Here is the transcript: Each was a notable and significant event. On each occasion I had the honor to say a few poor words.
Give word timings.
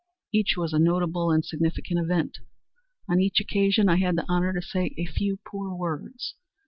Each 0.33 0.57
was 0.57 0.73
a 0.73 0.79
notable 0.79 1.29
and 1.29 1.45
significant 1.45 1.99
event. 1.99 2.39
On 3.07 3.21
each 3.21 3.39
occasion 3.39 3.87
I 3.87 3.97
had 3.97 4.15
the 4.15 4.25
honor 4.27 4.51
to 4.51 4.59
say 4.59 4.95
a 4.97 5.05
few 5.05 5.37
poor 5.45 5.75
words. 5.75 6.33